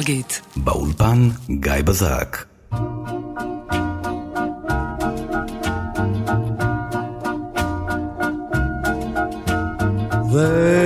נוסטלגית. 0.00 0.40
באולפן 0.56 1.28
גיא 1.50 1.82
בזק. 1.84 2.44
There's 10.32 10.79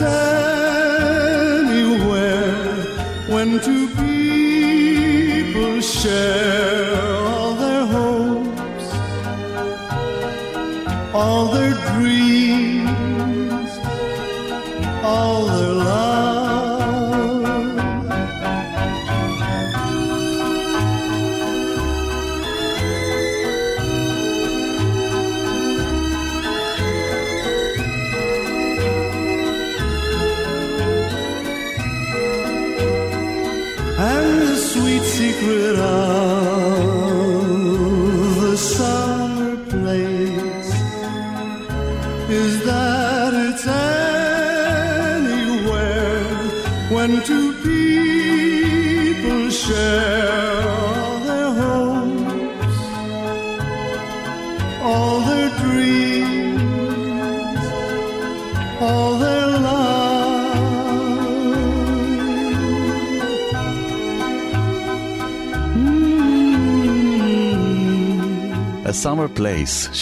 that 0.00 0.36
it's 1.66 1.70
anywhere 1.70 2.82
when 3.28 3.60
two 3.60 3.88
people 3.88 5.80
share 5.80 6.35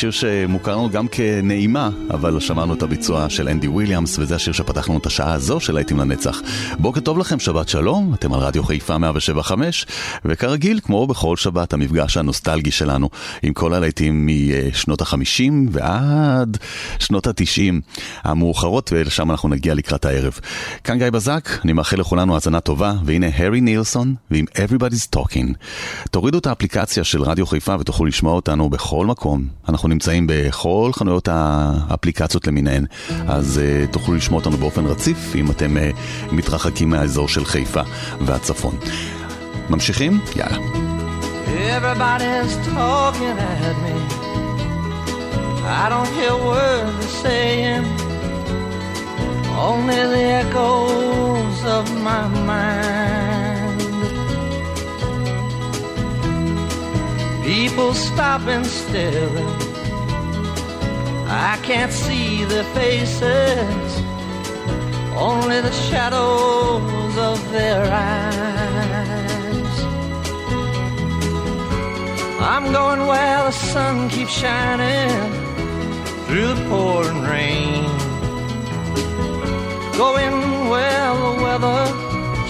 שיר 0.05 0.11
שמוכר 0.11 0.77
לנו 0.77 0.91
גם 0.91 1.09
כנעימה, 1.09 1.91
אבל 2.11 2.41
שמענו 2.41 2.75
את 2.75 2.83
הביצוע 2.83 3.29
של 3.29 3.49
אנדי 3.49 3.69
וויליאמס, 3.69 4.19
וזה 4.19 4.35
השיר 4.35 4.53
שפתח 4.53 4.89
לנו 4.89 4.99
את 4.99 5.07
השעה 5.07 5.33
הזו 5.33 5.61
של 5.61 5.75
להיטים 5.75 5.99
לנצח. 5.99 6.41
בוקר 6.79 7.01
טוב 7.01 7.19
לכם, 7.19 7.39
שבת 7.39 7.69
שלום, 7.69 8.15
אתם 8.15 8.33
על 8.33 8.41
רדיו 8.41 8.65
חיפה 8.65 8.99
175, 8.99 9.87
וכרגיל, 10.25 10.81
כמו 10.83 11.07
בכל 11.07 11.37
שבת, 11.37 11.73
המפגש 11.73 12.17
הנוסטלגי 12.17 12.71
שלנו, 12.71 13.11
עם 13.43 13.53
כל 13.53 13.75
הלהיטים 13.75 14.29
משנות 14.29 15.03
ה-50 15.03 15.53
ועד 15.71 16.59
שנות 16.99 17.27
ה-90 17.27 17.75
המאוחרות, 18.23 18.91
ולשם 18.95 19.31
אנחנו 19.31 19.49
נגיע 19.49 19.75
לקראת 19.75 20.05
הערב. 20.05 20.39
כאן 20.85 20.99
גיא 20.99 21.11
בזק, 21.11 21.49
אני 21.65 21.73
מאחל 21.73 21.97
לכולנו 21.97 22.35
האזנה 22.35 22.61
טובה, 22.61 22.95
והנה 23.05 23.27
הארי 23.35 23.61
נילסון 23.61 24.15
ועם 24.31 24.45
Everybody's 24.55 25.17
Talking. 25.17 25.55
תורידו 26.11 26.39
את 26.39 26.47
האפליקציה 26.47 27.05
של 27.05 27.23
רדיו 27.23 27.47
חיפה 27.47 27.77
ותוכלו 27.81 28.07
לשמוע 28.07 28.33
אותנו 28.33 28.71
בכל 28.71 29.07
מקום. 29.07 29.45
אנחנו 29.69 29.89
נמצאים 29.95 30.27
בכל 30.29 30.91
חנויות 30.95 31.29
האפליקציות 31.31 32.47
למיניהן, 32.47 32.85
אז 33.29 33.61
uh, 33.61 33.93
תוכלו 33.93 34.15
לשמוע 34.15 34.41
אותנו 34.41 34.57
באופן 34.57 34.87
רציף 34.87 35.37
אם 35.37 35.51
אתם 35.51 35.77
uh, 35.77 36.35
מתרחקים 36.35 36.91
מהאזור 36.91 37.29
של 37.29 37.45
חיפה 37.45 37.83
והצפון. 38.21 38.77
ממשיכים? 39.71 40.21
יאללה. 40.37 40.59
Everybody's 41.77 42.55
talking 42.75 43.37
at 43.63 43.77
me. 43.85 43.97
I 45.83 45.85
don't 45.93 46.11
hear 46.19 46.35
words 46.51 46.95
they're 46.99 47.17
saying, 47.27 47.85
only 49.71 50.01
the 50.15 50.25
echoes 50.43 51.59
of 51.79 51.85
my 52.09 52.25
mind. 52.53 53.81
People 57.45 57.93
stop 58.07 58.43
and 58.55 58.67
stare. 58.67 59.64
I 61.37 61.59
can't 61.63 61.93
see 61.93 62.45
their 62.45 62.65
faces, 62.75 64.03
only 65.17 65.61
the 65.61 65.73
shadows 65.73 67.17
of 67.17 67.39
their 67.51 67.83
eyes. 67.93 69.15
I'm 72.41 72.73
going 72.73 73.07
where 73.07 73.39
the 73.45 73.51
sun 73.51 74.09
keeps 74.11 74.33
shining 74.33 75.11
through 76.27 76.55
the 76.55 76.65
pouring 76.69 77.23
rain. 77.23 77.85
Going 79.97 80.69
where 80.69 81.15
the 81.25 81.33
weather 81.43 81.83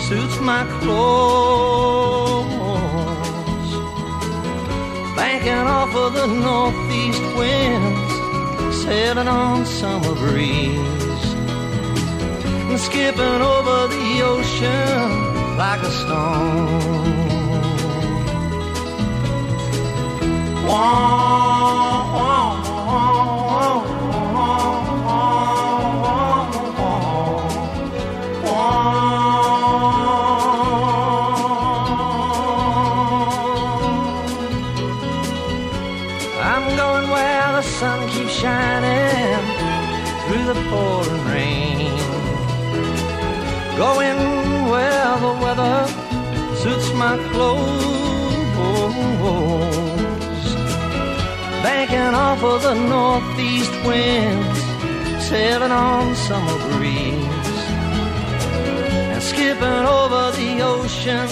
suits 0.08 0.38
my 0.40 0.64
clothes. 0.80 2.44
Banking 5.16 5.66
off 5.78 5.94
of 5.94 6.12
the 6.14 6.26
northeast 6.26 7.22
winds, 7.38 7.93
sailing 8.84 9.28
on 9.28 9.64
summer 9.64 10.14
breeze. 10.14 11.24
And 12.70 12.78
skipping 12.78 13.40
over 13.54 13.78
the 13.94 14.22
ocean 14.22 15.56
like 15.56 15.82
a 15.82 15.90
stone. 15.90 17.14
I'm 20.66 21.44
going 43.84 44.20
where 44.72 45.14
the 45.24 45.32
weather 45.44 45.78
suits 46.62 46.88
my 47.02 47.14
clothes. 47.30 47.64
Banking 51.64 52.14
off 52.26 52.42
of 52.52 52.58
the 52.68 52.76
northeast 52.94 53.74
winds, 53.86 54.60
sailing 55.28 55.74
on 55.86 56.14
summer 56.26 56.58
breeze, 56.72 57.60
and 59.12 59.22
skipping 59.30 59.84
over 59.98 60.22
the 60.40 60.52
ocean 60.74 61.28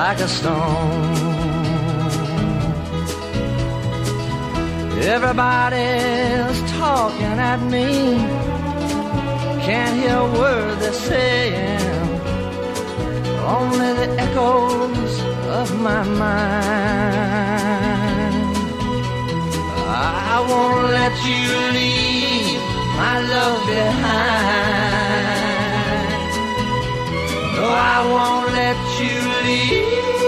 like 0.00 0.18
a 0.28 0.28
stone. 0.28 1.26
Everybody's 5.16 6.58
talking 6.80 7.36
at 7.52 7.60
me 7.74 8.45
can't 9.66 9.96
hear 10.00 10.16
a 10.16 10.30
word 10.38 10.78
they're 10.78 10.92
saying, 10.92 11.80
only 13.58 13.90
the 14.00 14.08
echoes 14.26 15.14
of 15.60 15.68
my 15.80 16.04
mind. 16.04 16.46
I 20.30 20.38
won't 20.50 20.84
let 21.00 21.14
you 21.28 21.42
leave 21.78 22.62
my 23.02 23.16
love 23.34 23.60
behind. 23.66 25.06
No, 27.56 27.66
I 27.94 27.98
won't 28.14 28.48
let 28.60 28.78
you 29.02 29.16
leave. 29.46 30.25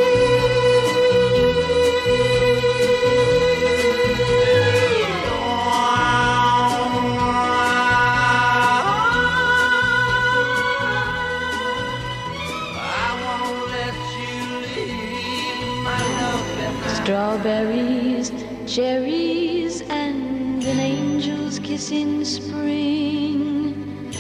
Strawberries, 17.08 18.31
cherries, 18.66 19.81
and 19.81 20.62
an 20.62 20.78
angel's 20.78 21.58
kiss 21.58 21.90
in 21.90 22.22
spring. 22.22 24.12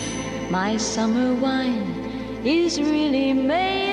My 0.50 0.78
summer 0.78 1.34
wine 1.34 1.84
is 2.46 2.80
really 2.80 3.34
made. 3.34 3.87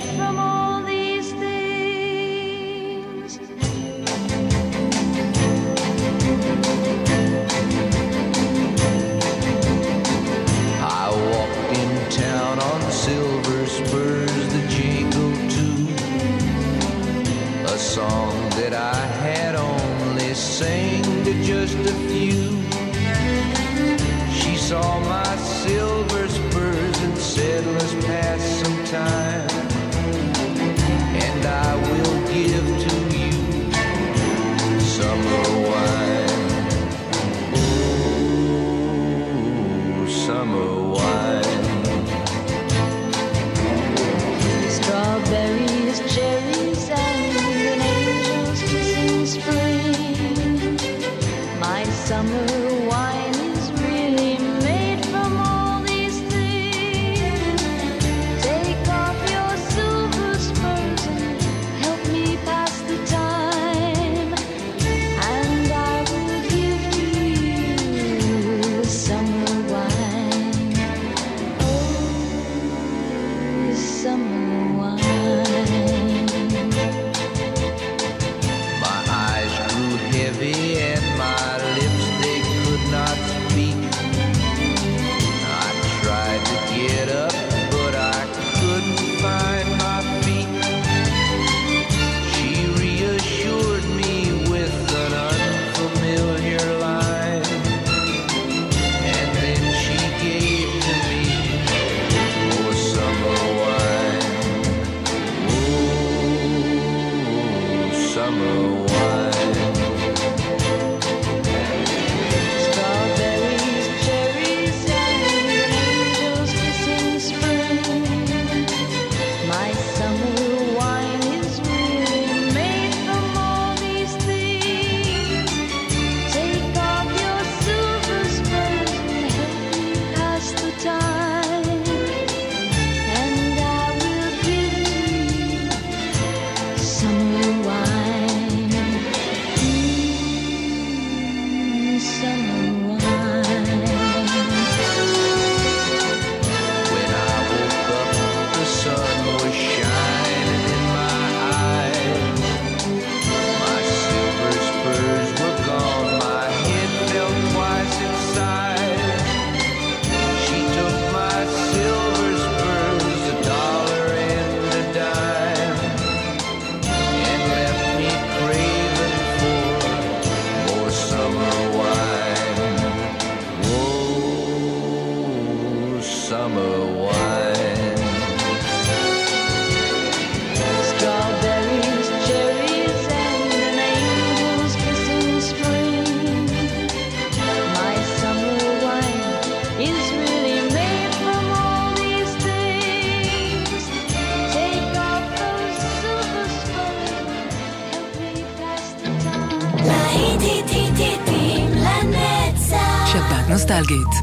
summer 40.25 40.94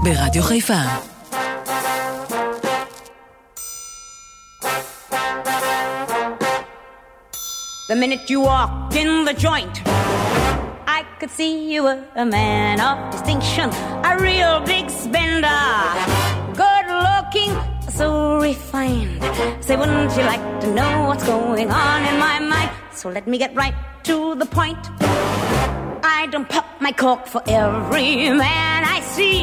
ברדיו 0.05 0.43
חיפה. 0.43 0.79
The 7.91 7.97
minute 8.03 8.25
you 8.33 8.41
walked 8.41 8.95
in 9.03 9.11
the 9.29 9.35
joint, 9.45 9.77
I 10.99 11.01
could 11.19 11.33
see 11.39 11.53
you 11.73 11.81
were 11.87 12.01
a 12.25 12.27
man 12.39 12.77
of 12.89 12.97
distinction, 13.15 13.69
a 14.11 14.13
real 14.29 14.55
big 14.73 14.87
spender. 15.03 15.63
Good 16.65 16.87
looking, 17.07 17.53
so 17.99 18.07
refined. 18.49 19.23
Say, 19.67 19.77
wouldn't 19.81 20.13
you 20.17 20.25
like 20.33 20.45
to 20.63 20.69
know 20.79 20.93
what's 21.09 21.27
going 21.35 21.71
on 21.71 21.99
in 22.11 22.17
my 22.29 22.37
mind? 22.53 22.71
So 23.01 23.07
let 23.17 23.25
me 23.31 23.37
get 23.45 23.53
right 23.63 23.77
to 24.09 24.17
the 24.43 24.49
point. 24.59 24.83
I 26.19 26.21
don't 26.33 26.49
pop 26.55 26.67
my 26.87 26.93
cork 27.03 27.23
for 27.33 27.43
every 27.47 28.11
man 28.45 28.81
I 28.97 28.99
see. 29.15 29.39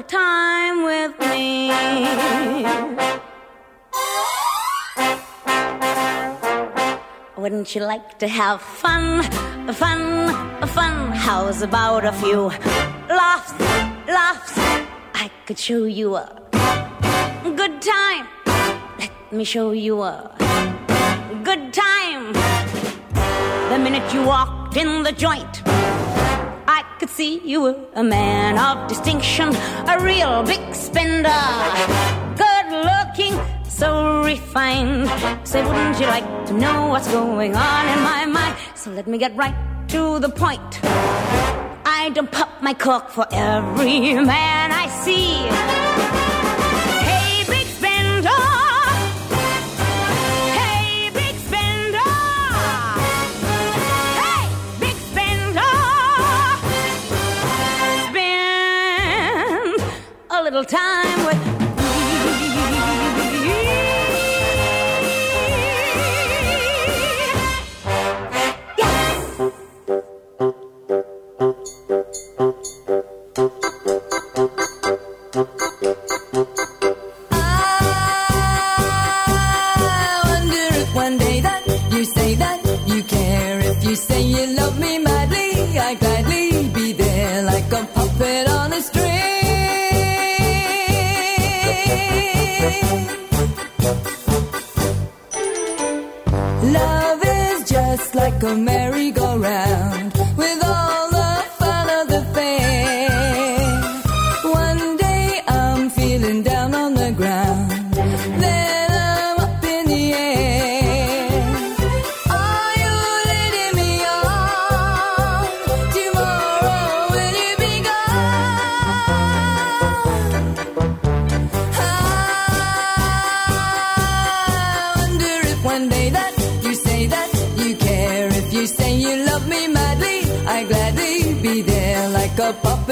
little 0.00 0.18
time 0.18 0.84
with 0.84 1.18
me. 1.30 1.70
Wouldn't 7.36 7.74
you 7.74 7.82
like 7.82 8.18
to 8.18 8.28
have 8.28 8.60
fun, 8.60 9.22
fun, 9.72 10.68
fun? 10.68 11.12
How's 11.12 11.62
about 11.62 12.04
a 12.04 12.12
few 12.12 12.50
laughs, 13.08 13.52
laughs? 14.06 14.52
I 15.14 15.30
could 15.46 15.58
show 15.58 15.84
you 15.84 16.16
a 16.16 16.28
good 17.56 17.82
time. 17.82 18.26
Let 18.98 19.32
me 19.32 19.44
show 19.44 19.72
you 19.72 20.02
a 20.02 20.34
good 21.42 21.72
time. 21.72 22.32
The 23.70 23.78
minute 23.78 24.12
you 24.12 24.22
walked 24.22 24.76
in 24.76 25.02
the 25.02 25.12
joint 25.12 25.62
could 27.00 27.08
see 27.08 27.40
you 27.46 27.62
were 27.62 27.76
a 27.94 28.04
man 28.04 28.58
of 28.58 28.86
distinction, 28.86 29.48
a 29.88 29.98
real 30.00 30.42
big 30.42 30.74
spender, 30.74 31.42
good 32.36 32.66
looking, 32.90 33.34
so 33.66 34.22
refined. 34.22 35.08
Say, 35.48 35.64
wouldn't 35.64 35.98
you 35.98 36.06
like 36.06 36.28
to 36.48 36.52
know 36.52 36.88
what's 36.88 37.08
going 37.08 37.56
on 37.56 37.88
in 37.88 38.04
my 38.04 38.26
mind? 38.26 38.54
So 38.74 38.90
let 38.90 39.06
me 39.06 39.16
get 39.16 39.34
right 39.34 39.56
to 39.88 40.18
the 40.18 40.28
point. 40.28 40.80
I 40.84 42.10
don't 42.12 42.30
pop 42.30 42.50
my 42.60 42.74
cork 42.74 43.08
for 43.08 43.26
every 43.32 44.12
man 44.12 44.70
I 44.70 44.86
see. 45.02 45.79
Little 60.60 60.78
time 60.78 61.19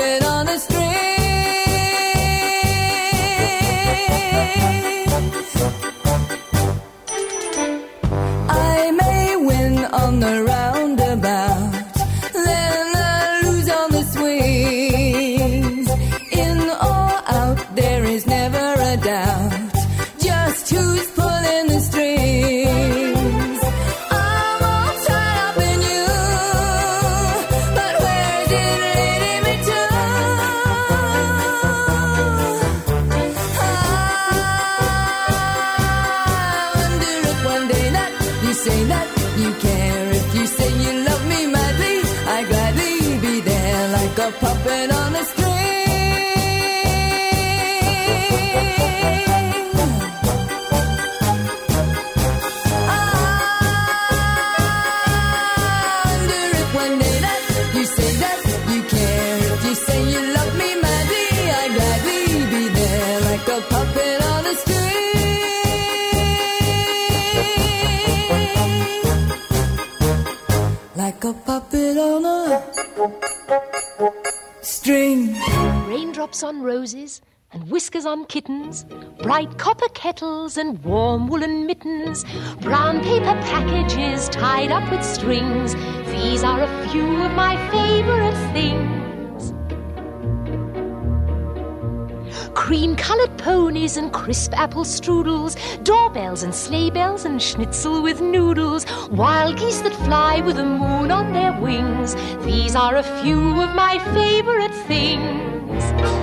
on 0.01 0.49
a 0.49 0.59
string. 0.59 1.09
Kittens, 78.39 78.85
bright 79.21 79.59
copper 79.59 79.89
kettles 79.95 80.57
and 80.59 80.81
warm 80.85 81.27
woolen 81.27 81.67
mittens, 81.67 82.25
brown 82.61 83.03
paper 83.03 83.35
packages 83.51 84.29
tied 84.29 84.71
up 84.71 84.89
with 84.93 85.05
strings. 85.05 85.75
These 86.13 86.45
are 86.45 86.63
a 86.63 86.89
few 86.89 87.25
of 87.25 87.33
my 87.33 87.57
favorite 87.73 88.39
things. 88.53 89.53
Cream 92.55 92.95
colored 92.95 93.37
ponies 93.39 93.97
and 93.97 94.13
crisp 94.13 94.57
apple 94.57 94.85
strudels, 94.85 95.57
doorbells 95.83 96.45
and 96.45 96.55
sleigh 96.55 96.91
bells 96.91 97.25
and 97.25 97.43
schnitzel 97.43 98.01
with 98.03 98.21
noodles, 98.21 98.87
wild 99.11 99.59
geese 99.59 99.81
that 99.81 99.95
fly 100.05 100.41
with 100.43 100.55
the 100.55 100.65
moon 100.65 101.11
on 101.11 101.33
their 101.33 101.61
wings. 101.61 102.15
These 102.45 102.77
are 102.77 102.95
a 102.95 103.03
few 103.21 103.61
of 103.61 103.75
my 103.75 103.99
favorite 104.15 104.75
things. 104.87 106.18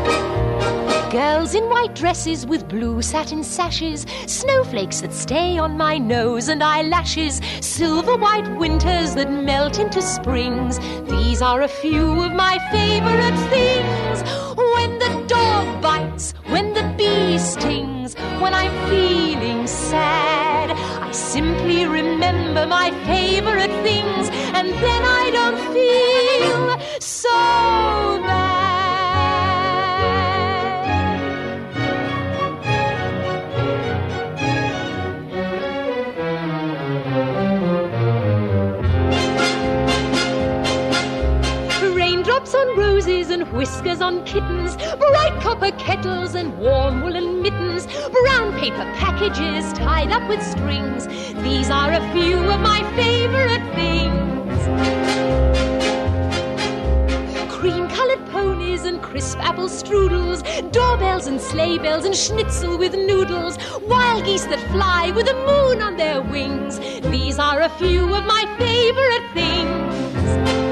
Girls 1.16 1.56
in 1.56 1.70
white 1.70 1.96
dresses 1.96 2.46
with 2.46 2.68
blue 2.68 3.02
satin 3.02 3.42
sashes, 3.42 4.06
snowflakes 4.28 5.00
that 5.00 5.14
stay 5.14 5.58
on 5.58 5.78
my 5.78 5.98
nose 5.98 6.50
and 6.50 6.62
eyelashes, 6.62 7.40
silver 7.62 8.18
white 8.18 8.50
winters 8.58 9.16
that 9.16 9.32
melt 9.32 9.80
into 9.80 10.02
springs. 10.02 10.78
These 11.10 11.42
are 11.42 11.62
a 11.62 11.70
few 11.70 12.22
of 12.22 12.34
my 12.34 12.60
favorite 12.70 13.40
things. 13.50 14.24
When 14.58 15.00
the 15.00 15.26
dog 15.26 15.82
bites, 15.82 16.34
when 16.48 16.74
the 16.74 16.84
bee 16.98 17.38
stings, 17.38 18.16
when 18.42 18.54
I'm 18.54 18.76
feeling 18.90 19.68
sad, 19.68 20.72
I 20.72 21.12
simply 21.14 21.86
remember 21.86 22.68
my 22.68 22.92
favorite 23.06 23.72
things, 23.88 24.28
and 24.54 24.68
then 24.68 25.02
I 25.22 25.30
don't 25.32 25.62
feel 25.74 27.00
so 27.00 27.30
bad. 28.22 28.45
Raindrops 42.46 42.56
on 42.56 42.78
roses 42.78 43.30
and 43.32 43.52
whiskers 43.54 44.02
on 44.02 44.24
kittens, 44.24 44.76
bright 44.76 45.40
copper 45.42 45.72
kettles 45.78 46.36
and 46.36 46.56
warm 46.60 47.02
woolen 47.02 47.42
mittens, 47.42 47.88
brown 47.88 48.54
paper 48.60 48.86
packages 48.98 49.74
tied 49.74 50.12
up 50.12 50.28
with 50.30 50.42
strings. 50.44 51.08
These 51.44 51.70
are 51.72 51.92
a 51.92 52.12
few 52.14 52.38
of 52.38 52.60
my 52.60 52.84
favorite 52.96 53.64
things. 53.74 54.62
Cream 57.52 57.88
colored 57.90 58.26
ponies 58.28 58.86
and 58.86 59.02
crisp 59.02 59.40
apple 59.40 59.70
strudels, 59.70 60.44
doorbells 60.72 61.28
and 61.28 61.42
sleigh 61.42 61.80
bells 61.80 62.06
and 62.06 62.16
schnitzel 62.16 62.78
with 62.78 62.94
noodles, 62.94 63.58
wild 63.88 64.26
geese 64.26 64.46
that 64.46 64.60
fly 64.72 65.12
with 65.12 65.26
the 65.26 65.34
moon 65.34 65.82
on 65.82 65.98
their 65.98 66.22
wings. 66.22 66.80
These 67.10 67.40
are 67.40 67.62
a 67.62 67.70
few 67.70 68.14
of 68.14 68.24
my 68.26 68.46
favorite 68.60 69.34
things. 69.34 70.65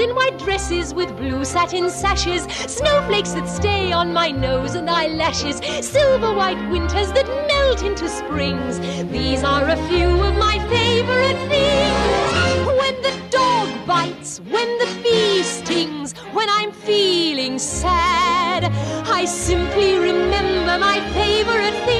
In 0.00 0.14
white 0.14 0.38
dresses 0.38 0.94
with 0.94 1.14
blue 1.16 1.44
satin 1.44 1.90
sashes, 1.90 2.44
snowflakes 2.66 3.32
that 3.32 3.46
stay 3.46 3.92
on 3.92 4.12
my 4.12 4.30
nose 4.30 4.74
and 4.74 4.88
eyelashes, 4.88 5.60
silver 5.84 6.32
white 6.32 6.60
winters 6.70 7.12
that 7.12 7.28
melt 7.48 7.82
into 7.82 8.08
springs. 8.08 8.78
These 9.10 9.44
are 9.44 9.68
a 9.68 9.76
few 9.88 10.08
of 10.08 10.34
my 10.36 10.58
favorite 10.68 11.40
things. 11.48 12.66
When 12.80 12.94
the 13.02 13.14
dog 13.30 13.68
bites, 13.86 14.40
when 14.40 14.68
the 14.78 14.88
bee 15.02 15.42
stings, 15.42 16.14
when 16.32 16.48
I'm 16.48 16.72
feeling 16.72 17.58
sad, 17.58 18.64
I 19.06 19.26
simply 19.26 19.98
remember 19.98 20.78
my 20.78 21.00
favorite 21.12 21.78
things, 21.84 21.99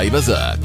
Guy 0.00 0.08
Bazar. 0.08 0.59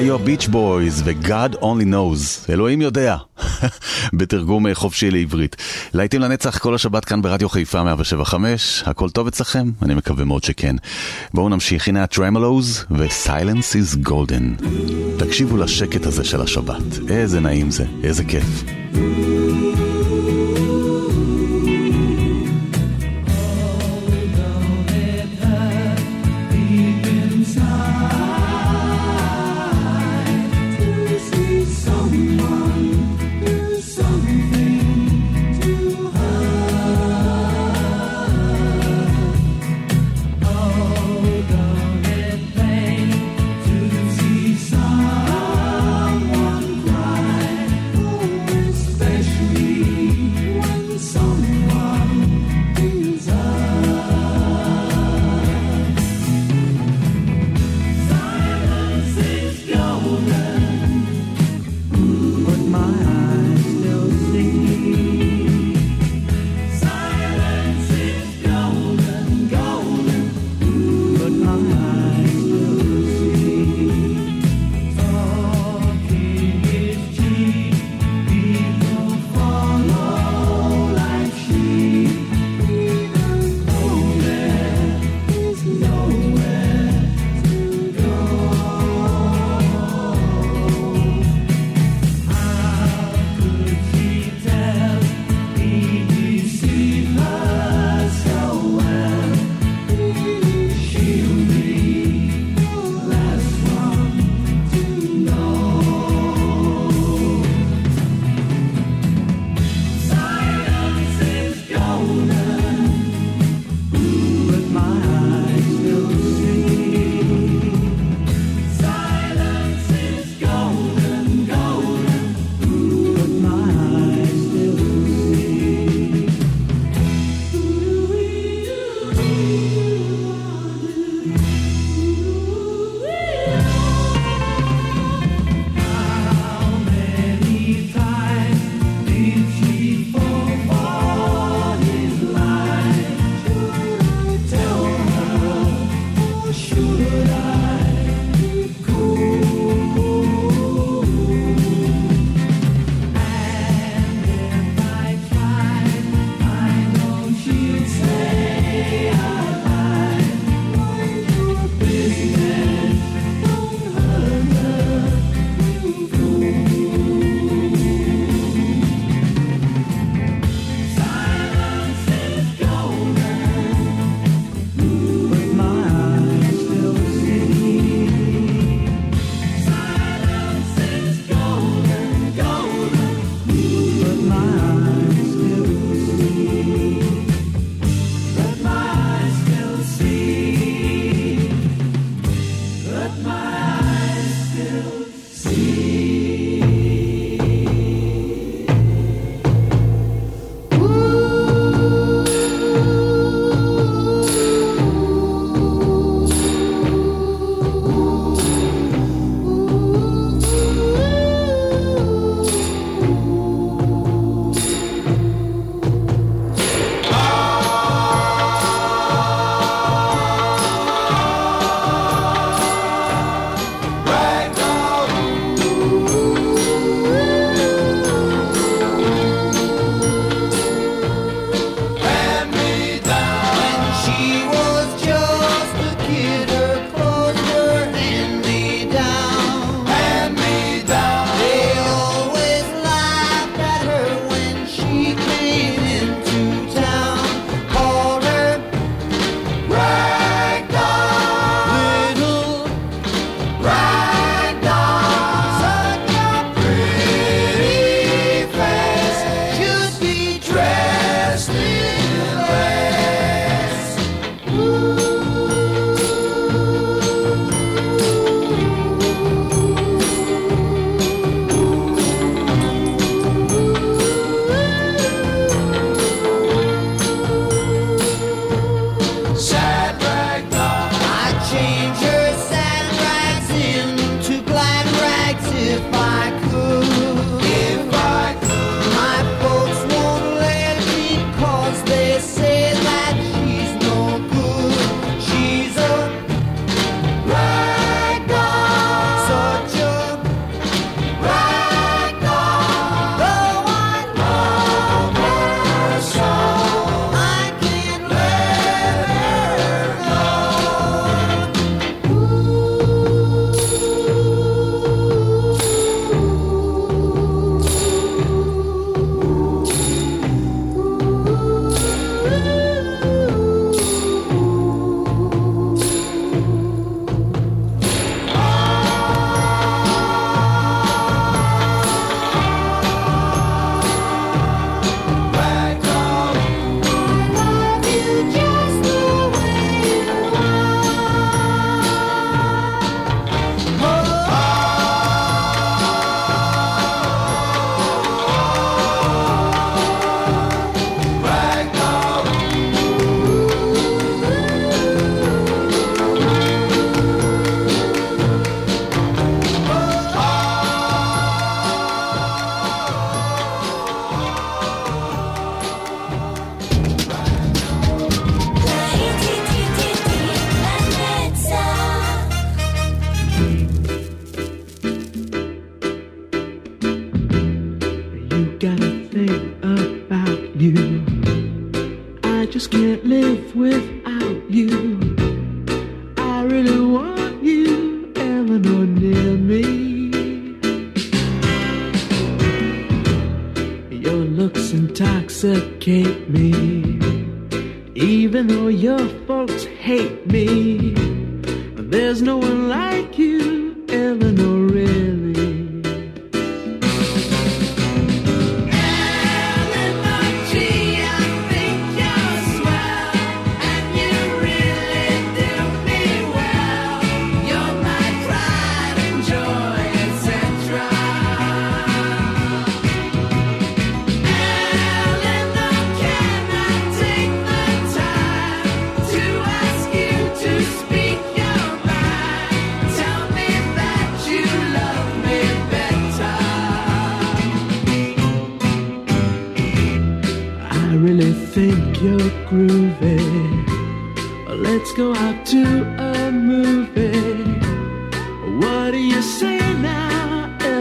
היו 0.00 0.14
הביץ' 0.14 0.46
בויז 0.46 1.02
ו-God 1.04 1.54
only 1.56 1.84
knows, 1.92 2.52
אלוהים 2.52 2.80
יודע, 2.82 3.16
בתרגום 4.18 4.66
אה, 4.66 4.74
חופשי 4.74 5.10
לעברית. 5.10 5.56
להיטים 5.94 6.20
לנצח 6.20 6.58
כל 6.58 6.74
השבת 6.74 7.04
כאן 7.04 7.22
ברדיו 7.22 7.48
חיפה 7.48 7.82
175, 7.82 8.82
הכל 8.86 9.10
טוב 9.10 9.26
אצלכם? 9.26 9.70
אני 9.82 9.94
מקווה 9.94 10.24
מאוד 10.24 10.44
שכן. 10.44 10.76
בואו 11.34 11.48
נמשיך, 11.48 11.88
הנה 11.88 12.02
הטרמלוז 12.02 12.84
ו-Silence 12.90 13.74
is 13.74 14.08
golden. 14.08 14.64
תקשיבו 15.18 15.56
לשקט 15.56 16.06
הזה 16.06 16.24
של 16.24 16.40
השבת, 16.40 16.98
איזה 17.08 17.40
נעים 17.40 17.70
זה, 17.70 17.84
איזה 18.04 18.24
כיף. 18.24 18.64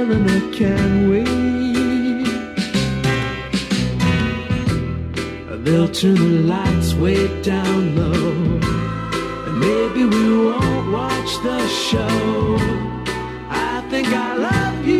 Eleanor? 0.09 0.51
Can 0.51 1.09
we? 1.11 1.23
They'll 5.63 5.87
turn 5.87 6.15
the 6.15 6.41
lights 6.53 6.95
way 6.95 7.27
down 7.43 7.95
low. 7.95 8.59
And 9.45 9.59
maybe 9.59 10.05
we 10.05 10.45
won't 10.45 10.91
watch 10.91 11.31
the 11.43 11.67
show. 11.67 12.57
I 13.51 13.85
think 13.91 14.07
I 14.07 14.33
love 14.35 14.87
you, 14.87 14.98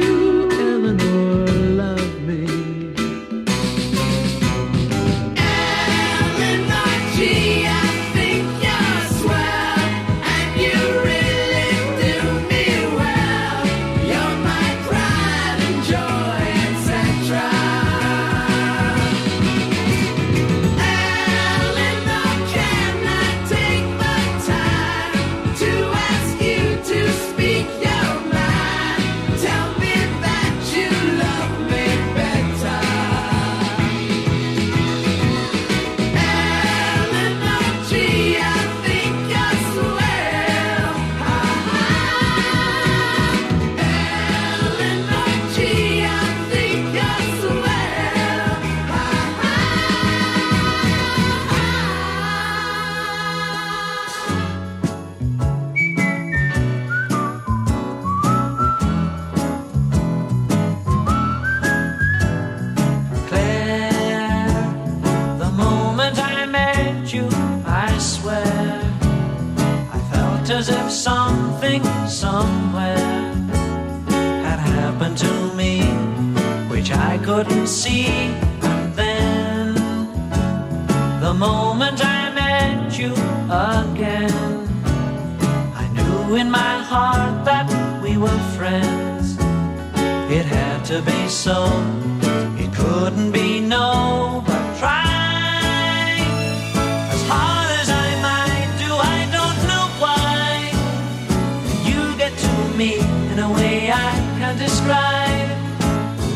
It 90.31 90.45
had 90.45 90.85
to 90.85 91.01
be 91.01 91.27
so. 91.27 91.57
It 92.63 92.71
couldn't 92.71 93.31
be 93.31 93.59
no, 93.59 94.43
but 94.45 94.61
try 94.77 96.21
as 97.15 97.23
hard 97.27 97.69
as 97.81 97.89
I 97.89 98.09
might 98.27 98.69
do. 98.77 98.91
I 98.93 99.19
don't 99.37 99.59
know 99.69 99.85
why 100.03 100.69
you 101.89 102.15
get 102.15 102.37
to 102.45 102.53
me 102.77 102.99
in 103.31 103.39
a 103.39 103.49
way 103.57 103.89
I 103.91 104.11
can't 104.37 104.59
describe. 104.59 105.49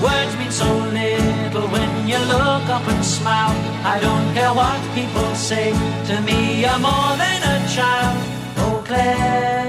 Words 0.01 0.33
mean 0.39 0.49
so 0.51 0.69
little 0.99 1.67
when 1.69 2.07
you 2.07 2.17
look 2.17 2.65
up 2.73 2.87
and 2.87 3.05
smile. 3.05 3.53
I 3.85 3.99
don't 3.99 4.33
care 4.33 4.53
what 4.53 4.81
people 4.95 5.35
say 5.35 5.69
to 6.09 6.15
me. 6.21 6.61
You're 6.61 6.79
more 6.79 7.13
than 7.23 7.39
a 7.55 7.57
child. 7.69 8.17
Oh, 8.57 8.81
Clair, 8.87 9.15
Clair, 9.15 9.62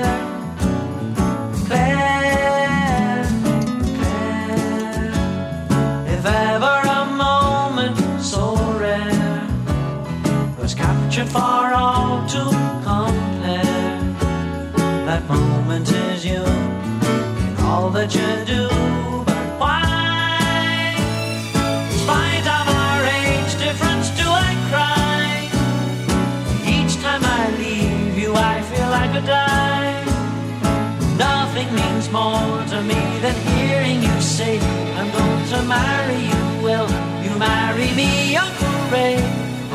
marry 35.75 36.23
you. 36.31 36.81
You 37.25 37.33
marry 37.39 37.91
me, 38.01 38.37
Uncle 38.37 38.79
Ray? 38.93 39.17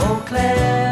Oh, 0.03 0.23
Clair, 0.27 0.55
Clair. 0.65 0.88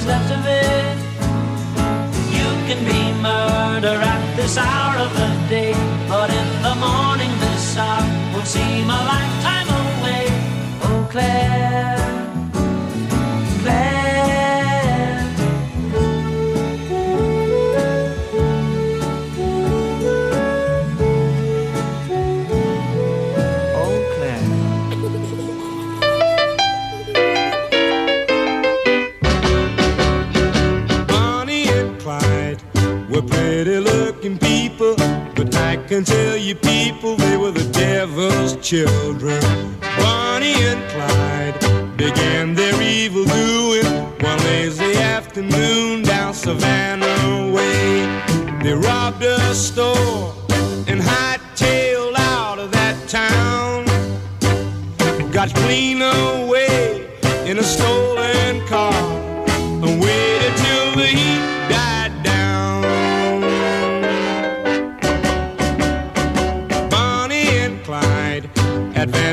Is 0.00 0.06
left 0.06 0.30
of 0.32 0.46
it. 0.46 0.98
You 2.38 2.48
can 2.66 2.80
be 2.86 3.00
murder 3.20 3.96
at 4.00 4.34
this 4.34 4.56
hour 4.56 4.96
of 4.96 5.12
the 5.12 5.28
day, 5.50 5.74
but 6.08 6.30
in 6.30 6.48
the 6.62 6.74
morning 6.86 7.32
this 7.38 7.76
hour 7.76 8.06
would 8.34 8.46
seem 8.46 8.88
a 8.88 9.00
lifetime 9.12 9.68
away. 9.68 10.24
Oh, 10.84 11.06
Clair. 11.10 11.59
and 36.00 36.06
tell 36.06 36.36
you 36.36 36.54
people 36.54 37.14
they 37.14 37.36
were 37.36 37.50
the 37.50 37.68
devil's 37.72 38.56
children. 38.66 39.42
Bonnie 39.98 40.54
and 40.70 40.82
Clyde 40.92 41.96
began 41.98 42.54
their 42.54 42.80
evil 42.80 43.26
doing 43.26 43.84
one 44.22 44.38
lazy 44.44 44.94
afternoon 44.96 46.02
down 46.02 46.32
Savannah 46.32 47.52
Way. 47.52 48.06
They 48.62 48.72
robbed 48.72 49.22
a 49.22 49.54
store 49.54 50.32
and 50.88 51.02
hightailed 51.02 52.16
out 52.16 52.58
of 52.58 52.72
that 52.72 52.96
town. 53.06 53.84
Got 55.30 55.54
clean 55.54 56.00
away 56.00 56.29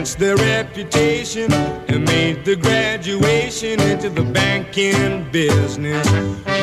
enhanced 0.07 0.19
their 0.19 0.35
reputation? 0.37 1.51
And 1.87 2.05
made 2.05 2.45
the 2.45 2.55
graduation 2.55 3.79
into 3.81 4.09
the 4.09 4.23
banking 4.23 5.29
business. 5.31 6.07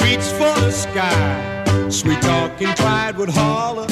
Reach 0.02 0.26
for 0.38 0.54
the 0.60 0.70
sky, 0.70 1.88
sweet 1.90 2.20
talking 2.22 2.68
pride 2.74 3.16
would 3.16 3.30
holler. 3.30 3.86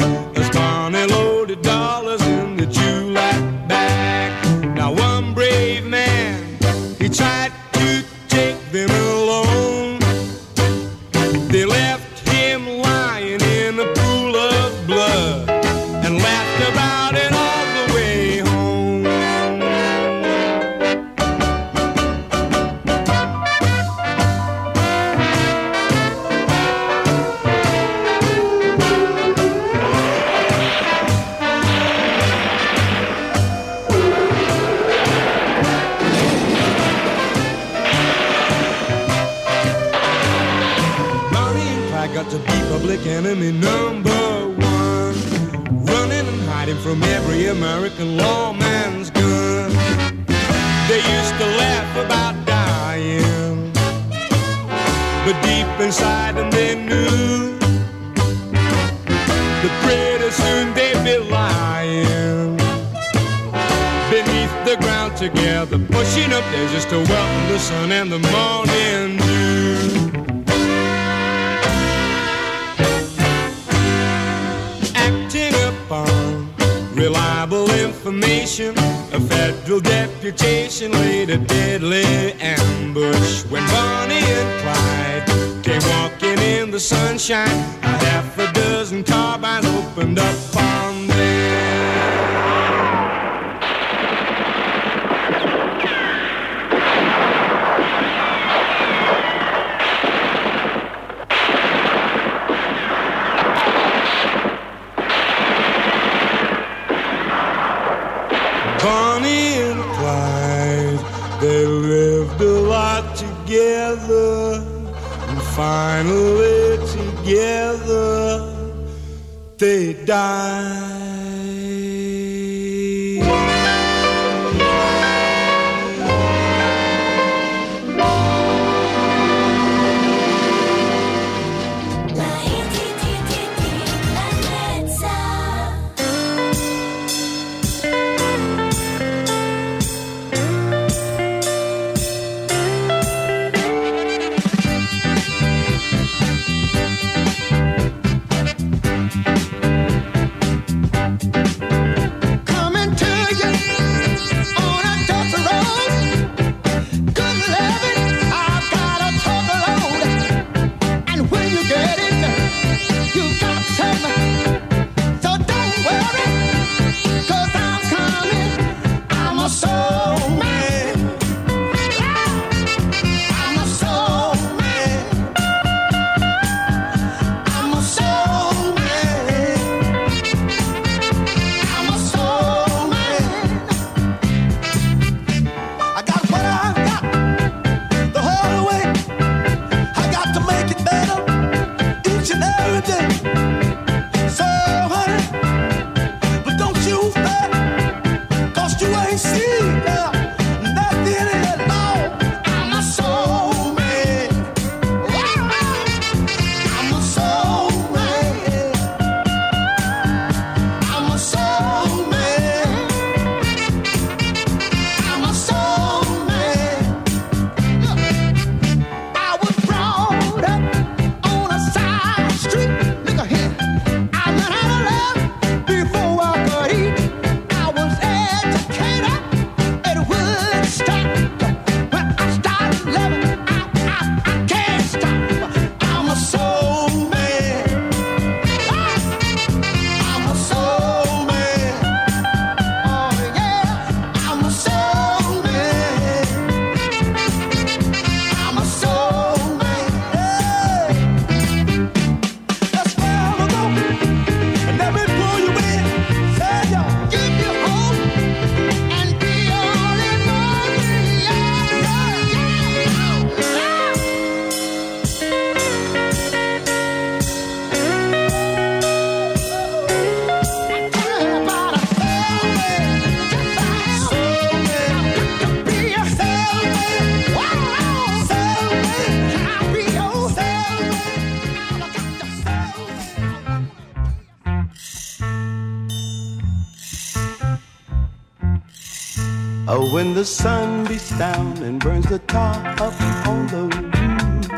The 290.23 290.27
sun 290.27 290.85
beats 290.85 291.11
down 291.19 291.59
and 291.65 291.81
burns 291.81 292.07
the 292.07 292.21
tar 292.21 292.55
up 292.79 292.95
on 293.27 293.45
the 293.49 293.63
roof. 293.73 294.51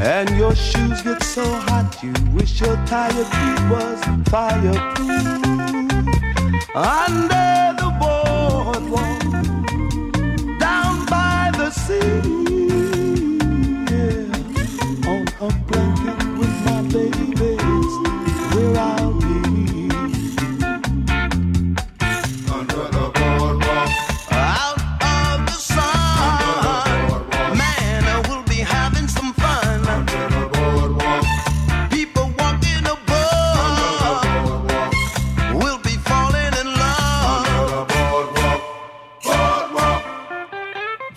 And 0.00 0.28
your 0.36 0.56
shoes 0.56 1.02
get 1.02 1.22
so 1.22 1.44
hot, 1.68 2.02
you 2.02 2.12
wish 2.34 2.60
your 2.60 2.74
tired 2.84 3.28
feet 3.36 3.60
was 3.70 4.00
fireproof. 4.28 5.06
Under 6.74 7.76
the 7.80 7.90
boardwalk, 8.00 9.22
down 10.58 11.06
by 11.06 11.52
the 11.56 11.70
sea, 11.70 12.45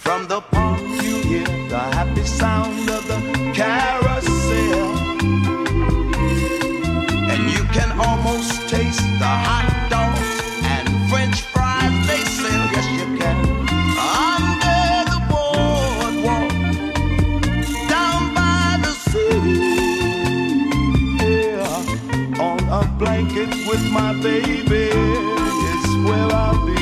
From 0.10 0.26
the 0.28 0.41
park 0.41 0.82
you 1.03 1.18
hear 1.22 1.45
the 1.70 1.78
happy 1.78 2.24
sound 2.24 2.89
of 2.89 3.07
the 3.07 3.20
carousel. 3.53 4.88
And 7.32 7.41
you 7.55 7.64
can 7.76 7.91
almost 8.07 8.68
taste 8.68 9.05
the 9.24 9.34
hot 9.47 9.70
dogs 9.88 10.30
and 10.74 10.88
french 11.12 11.41
fries 11.53 11.93
they 12.07 12.24
sell. 12.26 12.66
Yes, 12.74 12.88
you 12.97 13.05
can. 13.20 13.38
Under 14.34 14.82
the 15.12 15.20
boardwalk, 15.30 16.53
down 17.93 18.22
by 18.34 18.80
the 18.86 18.93
sea. 19.10 19.38
Yeah, 21.22 22.47
on 22.47 22.62
a 22.82 22.84
blanket 22.97 23.51
with 23.70 23.84
my 23.91 24.14
baby 24.24 24.89
is 25.72 25.86
where 26.03 26.32
I'll 26.34 26.66
be. 26.66 26.79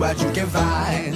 What 0.00 0.18
you 0.22 0.30
can 0.32 0.46
find. 0.48 1.14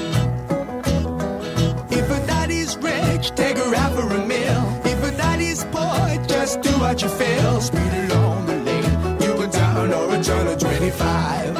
If 1.91 2.07
a 2.11 2.27
daddy's 2.27 2.77
rich, 2.77 3.31
take 3.31 3.57
her 3.57 3.75
out 3.75 3.93
for 3.95 4.07
a 4.15 4.27
meal. 4.27 4.63
If 4.85 5.03
a 5.03 5.11
daddy's 5.17 5.65
poor, 5.73 6.05
just 6.27 6.61
do 6.61 6.71
what 6.79 7.01
you 7.01 7.09
feel. 7.09 7.61
Speed 7.63 7.95
along 8.05 8.45
the 8.45 8.57
lane, 8.69 9.21
you 9.23 9.33
go 9.41 9.47
down 9.51 9.91
or 9.91 10.15
a 10.15 10.23
turn 10.23 10.47
of 10.49 10.59
25. 10.59 11.57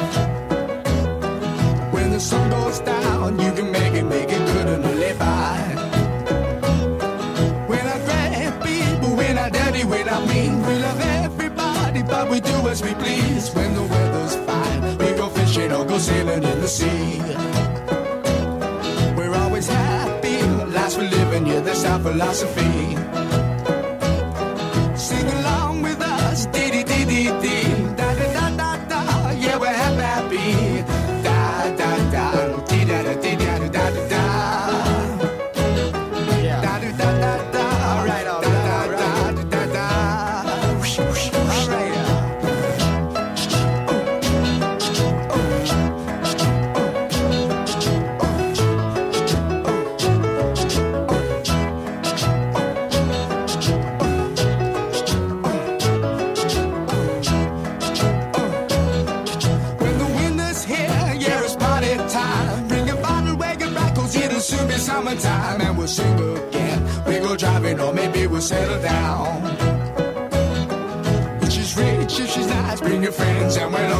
When 1.93 2.11
the 2.11 2.19
sun 2.19 2.47
goes 2.51 2.79
down, 2.81 3.39
you 3.39 3.51
can 3.53 3.71
make 3.71 3.93
it, 3.95 4.03
make 4.03 4.29
it 4.29 4.45
good 4.53 4.67
and 4.67 4.83
live 4.83 5.17
by. 5.17 5.57
When 7.71 7.85
I 7.95 7.97
grab 8.05 8.63
people, 8.63 9.15
when 9.15 9.37
I 9.39 9.49
dirty, 9.49 9.83
when 9.83 10.07
I 10.07 10.19
mean, 10.27 10.61
we 10.67 10.73
love 10.77 11.01
everybody, 11.01 12.03
but 12.03 12.29
we 12.29 12.39
do 12.39 12.67
as 12.69 12.83
we 12.83 12.93
please. 12.93 13.51
When 13.55 13.73
the 13.73 13.81
weather's 13.81 14.04
go 15.95 15.99
sailing 15.99 16.43
in 16.43 16.59
the 16.59 16.67
sea. 16.67 17.19
We're 19.15 19.35
always 19.35 19.67
happy, 19.67 20.41
lives 20.77 20.97
we 20.97 21.07
live 21.07 21.33
in, 21.33 21.45
yeah, 21.45 21.61
that's 21.61 21.85
our 21.85 21.99
philosophy. 21.99 22.94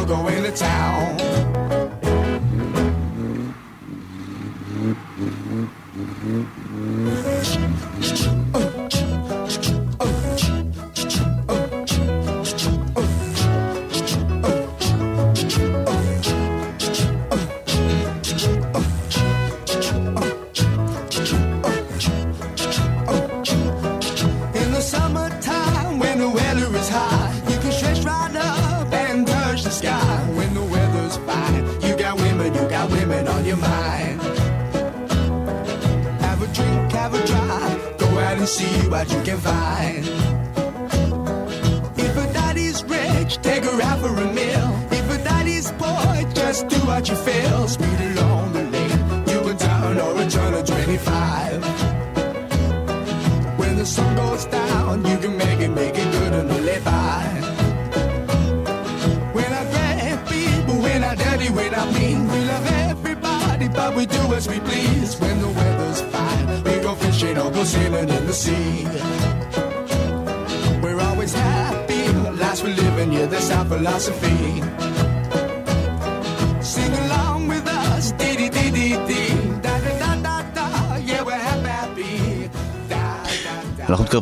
Go 0.06 0.28
into 0.28 0.52
town. 0.52 1.35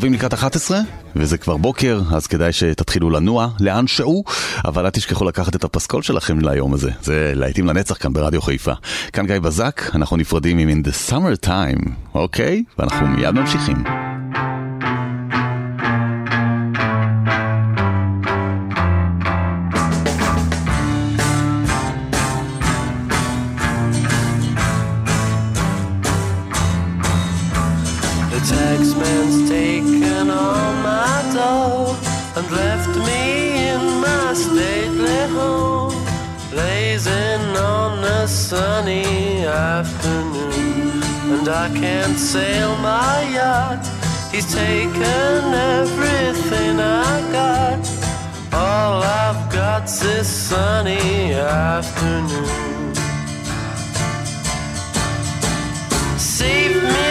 מתקרבים 0.04 0.18
לקראת 0.18 0.34
11, 0.34 0.78
וזה 1.16 1.38
כבר 1.38 1.56
בוקר, 1.56 2.00
אז 2.12 2.26
כדאי 2.26 2.52
שתתחילו 2.52 3.10
לנוע 3.10 3.48
לאן 3.60 3.86
שהוא, 3.86 4.24
אבל 4.64 4.84
אל 4.84 4.90
תשכחו 4.90 5.24
לקחת 5.24 5.56
את 5.56 5.64
הפסקול 5.64 6.02
שלכם 6.02 6.40
ליום 6.40 6.74
הזה. 6.74 6.90
זה 7.02 7.32
להיטים 7.34 7.66
לנצח 7.66 7.96
כאן 8.02 8.12
ברדיו 8.12 8.42
חיפה. 8.42 8.72
כאן 9.12 9.26
גיא 9.26 9.38
בזק, 9.38 9.82
אנחנו 9.94 10.16
נפרדים 10.16 10.58
עם 10.58 10.68
In 10.68 10.86
the 10.86 11.10
Summer 11.10 11.46
Time, 11.46 11.90
אוקיי? 12.14 12.62
ואנחנו 12.78 13.06
מיד 13.06 13.30
ממשיכים. 13.30 14.03
Taxman's 28.48 29.48
taken 29.48 30.30
all 30.30 30.72
my 30.82 31.30
dough 31.32 31.96
and 32.36 32.50
left 32.50 32.94
me 33.08 33.68
in 33.70 33.82
my 34.00 34.34
stately 34.34 35.22
home, 35.32 35.94
blazing 36.50 37.56
on 37.56 38.04
a 38.04 38.28
sunny 38.28 39.44
afternoon. 39.46 41.02
And 41.34 41.48
I 41.48 41.68
can't 41.74 42.18
sail 42.18 42.76
my 42.76 43.22
yacht, 43.32 43.84
he's 44.30 44.52
taken 44.52 45.54
everything 45.78 46.80
I 46.80 47.14
got. 47.32 47.80
All 48.52 49.02
I've 49.02 49.52
got's 49.52 50.00
this 50.00 50.28
sunny 50.28 51.32
afternoon. 51.32 52.94
Save 56.18 56.82
me, 56.82 57.03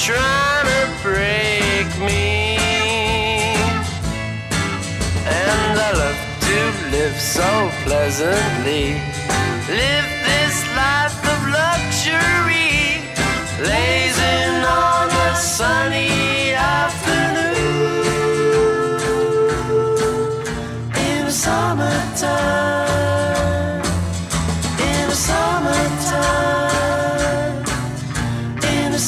trying 0.00 0.64
to 0.64 0.88
break 1.02 1.88
me. 2.00 2.56
And 5.28 5.78
I 5.78 5.92
love 5.92 6.20
to 6.48 6.58
live 6.90 7.18
so 7.20 7.70
pleasantly. 7.84 8.94
Live 9.68 10.08
this 10.24 10.56
life 10.74 11.20
of 11.32 11.40
luxury. 11.60 13.04
Lazing 13.60 14.64
on 14.64 15.10
a 15.10 15.36
sunny 15.36 16.54
afternoon. 16.54 18.00
In 20.96 21.26
the 21.26 21.32
summertime, 21.44 22.79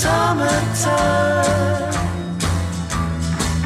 summertime. 0.03 1.94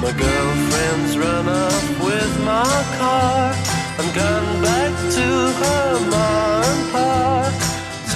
My 0.02 0.12
girlfriend's 0.24 1.16
run 1.16 1.48
off 1.48 1.86
with 2.06 2.32
my 2.52 2.76
car 2.98 3.54
and 3.98 4.08
gone 4.20 4.50
back 4.66 4.92
to 5.16 5.28
her 5.60 5.90
mom 6.12 6.62
and 6.70 6.84
pa, 6.92 7.08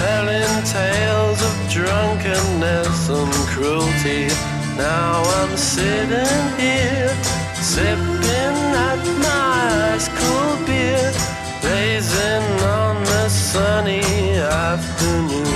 telling 0.01 0.53
tales 0.77 1.39
of 1.49 1.55
drunkenness 1.75 3.09
and 3.09 3.33
cruelty. 3.53 4.23
Now 4.77 5.23
I'm 5.39 5.53
sitting 5.57 6.41
here, 6.61 7.13
sipping 7.73 8.57
at 8.89 9.01
my 9.25 9.93
ice 9.95 10.09
cold 10.19 10.59
beer, 10.67 11.09
blazing 11.63 12.45
on 12.81 12.95
the 13.03 13.29
sunny 13.29 14.03
afternoon. 14.37 15.50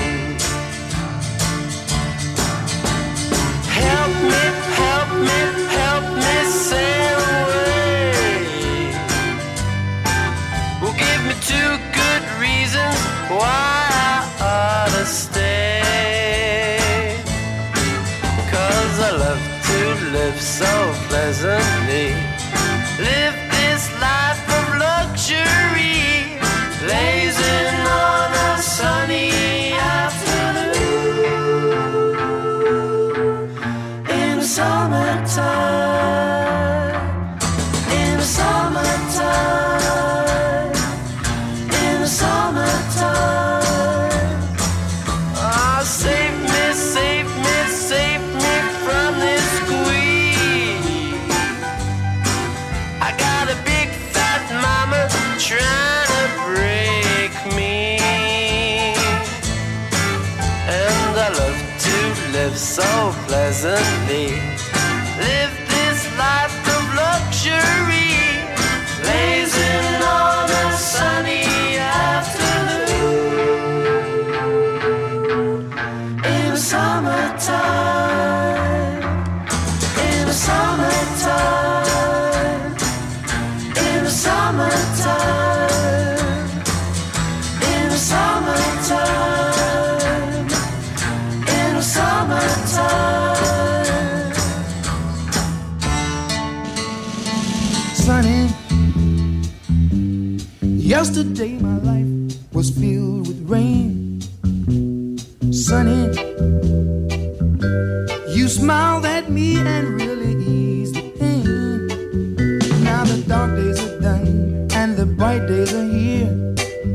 And 114.05 114.95
the 114.95 115.05
bright 115.05 115.47
days 115.47 115.73
are 115.73 115.83
here. 115.83 116.29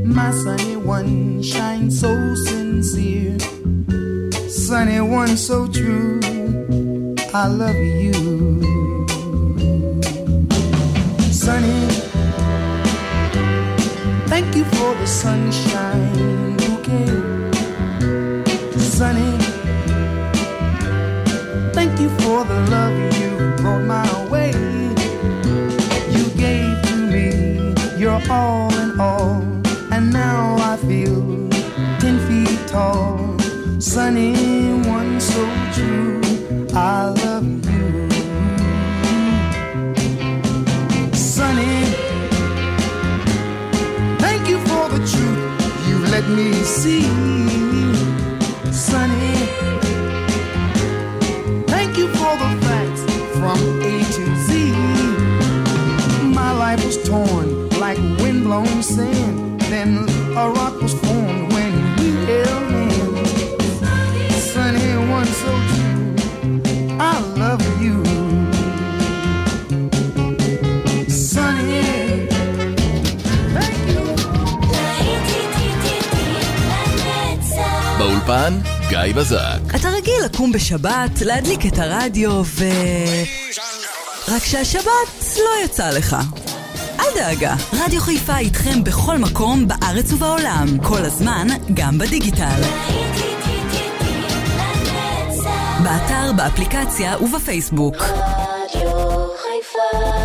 My 0.05 0.31
sunny 0.31 0.77
one 0.77 1.43
shines 1.43 2.01
so 2.01 2.35
sincere. 2.35 3.39
Sunny 4.49 5.01
one 5.01 5.37
so 5.37 5.67
true. 5.67 6.21
I 7.35 7.47
love 7.49 7.75
you. 7.75 8.13
Sunny, 11.33 11.89
thank 14.29 14.55
you 14.55 14.65
for 14.65 14.95
the 14.95 15.07
sunshine 15.07 16.57
bouquet. 16.57 17.09
Sunny, 18.79 19.51
Thank 21.73 21.99
you 21.99 22.11
for 22.19 22.45
the 22.45 22.61
love 22.69 23.19
you 23.19 23.57
brought 23.57 23.85
my 23.85 24.10
all 28.29 28.73
in 28.75 29.01
all, 29.01 29.43
and 29.93 30.13
now 30.13 30.57
I 30.59 30.77
feel 30.77 31.49
ten 32.01 32.19
feet 32.27 32.59
tall. 32.69 33.39
Sunny 33.79 34.35
one 34.89 35.21
so 35.21 35.43
true, 35.75 36.21
I 36.75 37.09
love 37.25 37.47
you. 37.73 38.09
Sunny, 41.15 41.85
thank 44.19 44.49
you 44.49 44.59
for 44.69 44.85
the 44.95 45.01
truth 45.13 45.43
you 45.89 45.97
let 46.15 46.27
me 46.29 46.53
see. 46.79 47.09
Sunny, 48.71 49.37
thank 51.73 51.97
you 51.97 52.09
for 52.19 52.33
the 52.43 52.51
facts 52.67 53.03
from 53.39 53.59
A 53.83 53.95
to 54.17 54.25
Z. 54.47 54.49
My 56.41 56.53
life 56.53 56.85
was 56.85 56.99
torn 57.09 57.40
windblown 58.51 58.83
sand. 58.83 59.61
Then 59.71 59.91
a 60.37 60.49
rock 60.51 60.75
was 60.83 60.95
formed 60.95 61.53
when 61.53 61.73
we 61.99 62.09
held 62.29 62.71
hands. 62.75 63.31
Sunny 64.53 64.91
one 65.17 65.31
so 65.43 65.53
true, 65.71 66.15
I 66.99 67.15
love 67.43 67.65
you. 67.85 67.97
Sunny, 71.31 71.83
thank 73.55 73.77
you. 73.89 74.05
באולפן, 77.99 78.59
גיא 78.89 79.15
בזק. 79.15 79.61
אתה 79.77 79.89
רגיל 79.89 80.15
לקום 80.25 80.53
בשבת, 80.53 81.21
להדליק 81.21 81.67
את 81.67 81.79
הרדיו 81.79 82.43
ו... 82.45 82.65
רק 84.29 84.45
שהשבת 84.45 85.37
לא 85.37 85.65
יצא 85.65 85.91
לך. 85.91 86.17
דאגה, 87.21 87.55
רדיו 87.73 88.01
חיפה 88.01 88.39
איתכם 88.39 88.85
בכל 88.85 89.19
מקום 89.19 89.69
בארץ 89.69 90.13
ובעולם, 90.13 90.67
כל 90.83 91.05
הזמן, 91.05 91.47
גם 91.75 91.99
בדיגיטל. 91.99 92.61
באתר, 95.85 96.33
באפליקציה 96.37 97.19
ובפייסבוק. 97.23 97.97
רדיו 97.97 98.91
חיפה 99.37 100.20